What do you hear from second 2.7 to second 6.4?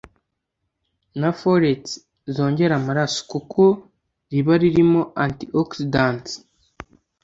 amaraso) kuko riba ririmo anti-oxidants